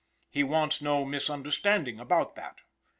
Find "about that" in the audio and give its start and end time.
1.99-2.55